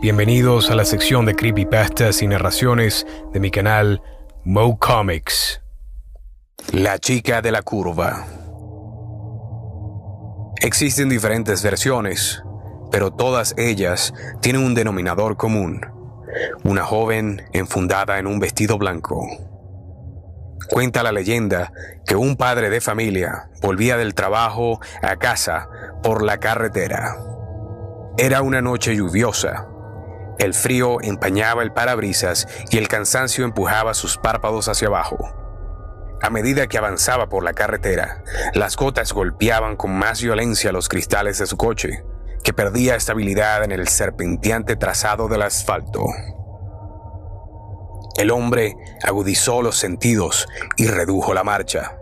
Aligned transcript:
Bienvenidos 0.00 0.70
a 0.70 0.76
la 0.76 0.84
sección 0.84 1.26
de 1.26 1.34
creepypastas 1.34 2.22
y 2.22 2.28
narraciones 2.28 3.04
de 3.32 3.40
mi 3.40 3.50
canal 3.50 4.00
Mo 4.44 4.78
Comics. 4.78 5.60
La 6.70 7.00
chica 7.00 7.42
de 7.42 7.50
la 7.50 7.62
curva. 7.62 8.24
Existen 10.60 11.08
diferentes 11.08 11.64
versiones, 11.64 12.44
pero 12.92 13.10
todas 13.10 13.56
ellas 13.58 14.14
tienen 14.40 14.62
un 14.62 14.76
denominador 14.76 15.36
común. 15.36 15.80
Una 16.62 16.84
joven 16.84 17.42
enfundada 17.52 18.20
en 18.20 18.28
un 18.28 18.38
vestido 18.38 18.78
blanco. 18.78 19.26
Cuenta 20.70 21.02
la 21.02 21.10
leyenda 21.10 21.72
que 22.06 22.14
un 22.14 22.36
padre 22.36 22.70
de 22.70 22.80
familia 22.80 23.50
volvía 23.62 23.96
del 23.96 24.14
trabajo 24.14 24.78
a 25.02 25.16
casa 25.16 25.68
por 26.04 26.22
la 26.22 26.38
carretera. 26.38 27.16
Era 28.16 28.42
una 28.42 28.62
noche 28.62 28.94
lluviosa. 28.94 29.67
El 30.38 30.54
frío 30.54 31.00
empañaba 31.00 31.64
el 31.64 31.72
parabrisas 31.72 32.46
y 32.70 32.78
el 32.78 32.86
cansancio 32.86 33.44
empujaba 33.44 33.92
sus 33.92 34.16
párpados 34.18 34.68
hacia 34.68 34.86
abajo. 34.86 35.18
A 36.22 36.30
medida 36.30 36.68
que 36.68 36.78
avanzaba 36.78 37.28
por 37.28 37.42
la 37.42 37.54
carretera, 37.54 38.22
las 38.54 38.76
gotas 38.76 39.12
golpeaban 39.12 39.76
con 39.76 39.96
más 39.96 40.22
violencia 40.22 40.70
los 40.70 40.88
cristales 40.88 41.38
de 41.38 41.46
su 41.46 41.56
coche, 41.56 42.04
que 42.44 42.52
perdía 42.52 42.94
estabilidad 42.94 43.64
en 43.64 43.72
el 43.72 43.88
serpenteante 43.88 44.76
trazado 44.76 45.26
del 45.26 45.42
asfalto. 45.42 46.04
El 48.16 48.30
hombre 48.30 48.76
agudizó 49.02 49.60
los 49.62 49.76
sentidos 49.76 50.46
y 50.76 50.86
redujo 50.86 51.34
la 51.34 51.44
marcha. 51.44 51.98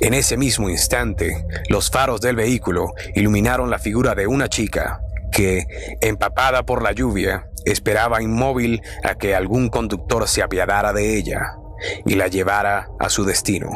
En 0.00 0.14
ese 0.14 0.36
mismo 0.36 0.68
instante, 0.68 1.46
los 1.68 1.90
faros 1.90 2.20
del 2.20 2.36
vehículo 2.36 2.92
iluminaron 3.14 3.70
la 3.70 3.78
figura 3.78 4.14
de 4.14 4.26
una 4.26 4.48
chica 4.48 5.00
que, 5.36 5.66
empapada 6.00 6.64
por 6.64 6.82
la 6.82 6.92
lluvia, 6.92 7.50
esperaba 7.66 8.22
inmóvil 8.22 8.80
a 9.04 9.16
que 9.16 9.34
algún 9.34 9.68
conductor 9.68 10.26
se 10.28 10.42
apiadara 10.42 10.94
de 10.94 11.18
ella 11.18 11.58
y 12.06 12.14
la 12.14 12.28
llevara 12.28 12.88
a 12.98 13.10
su 13.10 13.26
destino. 13.26 13.68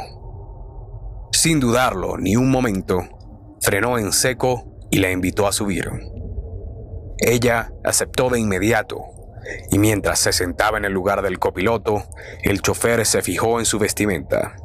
Sin 1.32 1.60
dudarlo 1.60 2.16
ni 2.16 2.34
un 2.34 2.50
momento, 2.50 3.02
frenó 3.60 3.98
en 3.98 4.12
seco 4.12 4.78
y 4.90 5.00
la 5.00 5.10
invitó 5.10 5.46
a 5.46 5.52
subir. 5.52 5.90
Ella 7.18 7.74
aceptó 7.84 8.30
de 8.30 8.40
inmediato 8.40 9.02
y 9.70 9.78
mientras 9.78 10.18
se 10.18 10.32
sentaba 10.32 10.78
en 10.78 10.86
el 10.86 10.94
lugar 10.94 11.20
del 11.20 11.38
copiloto, 11.38 12.04
el 12.42 12.62
chofer 12.62 13.04
se 13.04 13.20
fijó 13.20 13.58
en 13.58 13.66
su 13.66 13.78
vestimenta. 13.78 14.56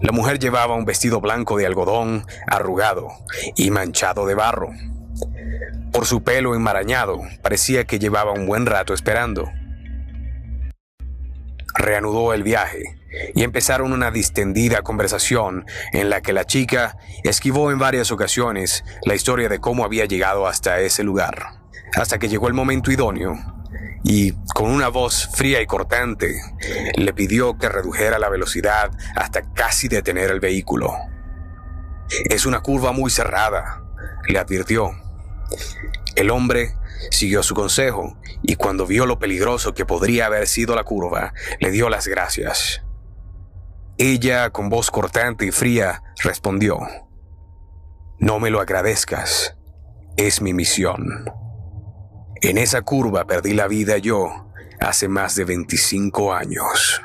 La 0.00 0.12
mujer 0.12 0.38
llevaba 0.38 0.76
un 0.76 0.84
vestido 0.84 1.20
blanco 1.20 1.56
de 1.56 1.66
algodón, 1.66 2.26
arrugado 2.46 3.08
y 3.56 3.72
manchado 3.72 4.24
de 4.26 4.36
barro. 4.36 4.70
Por 5.94 6.06
su 6.06 6.24
pelo 6.24 6.56
enmarañado, 6.56 7.20
parecía 7.40 7.84
que 7.84 8.00
llevaba 8.00 8.32
un 8.32 8.46
buen 8.46 8.66
rato 8.66 8.92
esperando. 8.94 9.48
Reanudó 11.76 12.34
el 12.34 12.42
viaje 12.42 12.82
y 13.36 13.44
empezaron 13.44 13.92
una 13.92 14.10
distendida 14.10 14.82
conversación 14.82 15.64
en 15.92 16.10
la 16.10 16.20
que 16.20 16.32
la 16.32 16.44
chica 16.44 16.98
esquivó 17.22 17.70
en 17.70 17.78
varias 17.78 18.10
ocasiones 18.10 18.84
la 19.04 19.14
historia 19.14 19.48
de 19.48 19.60
cómo 19.60 19.84
había 19.84 20.04
llegado 20.04 20.48
hasta 20.48 20.80
ese 20.80 21.04
lugar 21.04 21.64
hasta 21.96 22.18
que 22.18 22.28
llegó 22.28 22.48
el 22.48 22.54
momento 22.54 22.90
idóneo 22.90 23.36
y 24.02 24.32
con 24.54 24.70
una 24.70 24.88
voz 24.88 25.30
fría 25.32 25.62
y 25.62 25.66
cortante 25.66 26.40
le 26.96 27.12
pidió 27.12 27.56
que 27.56 27.68
redujera 27.68 28.18
la 28.18 28.28
velocidad 28.28 28.90
hasta 29.14 29.52
casi 29.52 29.88
detener 29.88 30.30
el 30.30 30.40
vehículo. 30.40 30.92
Es 32.28 32.46
una 32.46 32.60
curva 32.60 32.92
muy 32.92 33.10
cerrada, 33.10 33.82
le 34.28 34.38
advirtió. 34.38 35.03
El 36.16 36.30
hombre 36.30 36.74
siguió 37.10 37.42
su 37.42 37.54
consejo 37.54 38.16
y 38.42 38.56
cuando 38.56 38.86
vio 38.86 39.06
lo 39.06 39.18
peligroso 39.18 39.74
que 39.74 39.86
podría 39.86 40.26
haber 40.26 40.46
sido 40.46 40.74
la 40.74 40.84
curva, 40.84 41.32
le 41.60 41.70
dio 41.70 41.88
las 41.88 42.06
gracias. 42.06 42.82
Ella, 43.98 44.50
con 44.50 44.70
voz 44.70 44.90
cortante 44.90 45.46
y 45.46 45.50
fría, 45.50 46.02
respondió, 46.22 46.78
No 48.18 48.40
me 48.40 48.50
lo 48.50 48.60
agradezcas, 48.60 49.56
es 50.16 50.40
mi 50.40 50.52
misión. 50.52 51.24
En 52.42 52.58
esa 52.58 52.82
curva 52.82 53.24
perdí 53.24 53.54
la 53.54 53.68
vida 53.68 53.98
yo 53.98 54.50
hace 54.80 55.08
más 55.08 55.34
de 55.36 55.44
25 55.44 56.34
años. 56.34 57.00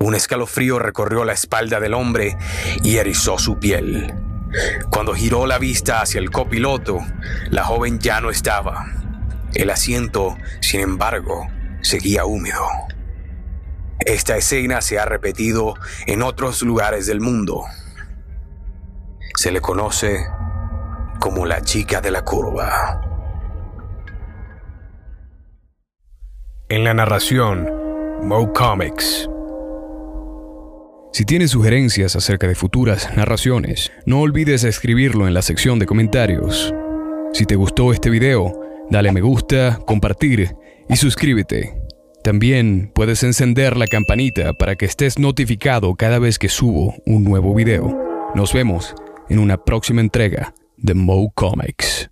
Un 0.00 0.14
escalofrío 0.14 0.78
recorrió 0.78 1.24
la 1.24 1.32
espalda 1.32 1.80
del 1.80 1.94
hombre 1.94 2.36
y 2.82 2.96
erizó 2.96 3.38
su 3.38 3.58
piel. 3.58 4.14
Cuando 4.90 5.14
giró 5.14 5.46
la 5.46 5.58
vista 5.58 6.00
hacia 6.00 6.20
el 6.20 6.30
copiloto, 6.30 7.00
la 7.50 7.64
joven 7.64 7.98
ya 7.98 8.20
no 8.20 8.30
estaba. 8.30 8.86
El 9.54 9.70
asiento, 9.70 10.36
sin 10.60 10.80
embargo, 10.80 11.48
seguía 11.80 12.24
húmedo. 12.24 12.66
Esta 13.98 14.36
escena 14.36 14.80
se 14.80 14.98
ha 14.98 15.04
repetido 15.04 15.74
en 16.06 16.22
otros 16.22 16.62
lugares 16.62 17.06
del 17.06 17.20
mundo. 17.20 17.64
Se 19.34 19.50
le 19.50 19.60
conoce 19.60 20.26
como 21.18 21.44
la 21.44 21.60
chica 21.62 22.00
de 22.00 22.10
la 22.10 22.24
curva. 22.24 23.00
En 26.68 26.84
la 26.84 26.94
narración, 26.94 27.68
Mo 28.22 28.52
Comics. 28.52 29.28
Si 31.12 31.24
tienes 31.24 31.50
sugerencias 31.50 32.14
acerca 32.16 32.46
de 32.46 32.54
futuras 32.54 33.08
narraciones, 33.16 33.90
no 34.06 34.20
olvides 34.20 34.64
escribirlo 34.64 35.26
en 35.26 35.34
la 35.34 35.42
sección 35.42 35.78
de 35.78 35.86
comentarios. 35.86 36.72
Si 37.32 37.44
te 37.46 37.56
gustó 37.56 37.92
este 37.92 38.10
video, 38.10 38.52
dale 38.90 39.10
me 39.12 39.20
gusta, 39.20 39.78
compartir 39.86 40.54
y 40.88 40.96
suscríbete. 40.96 41.80
También 42.22 42.90
puedes 42.94 43.22
encender 43.22 43.76
la 43.76 43.86
campanita 43.86 44.52
para 44.52 44.76
que 44.76 44.86
estés 44.86 45.18
notificado 45.18 45.94
cada 45.94 46.18
vez 46.18 46.38
que 46.38 46.48
subo 46.48 46.94
un 47.06 47.24
nuevo 47.24 47.54
video. 47.54 47.96
Nos 48.34 48.52
vemos 48.52 48.94
en 49.28 49.38
una 49.38 49.56
próxima 49.64 50.00
entrega 50.00 50.54
de 50.76 50.94
Mo 50.94 51.32
Comics. 51.34 52.10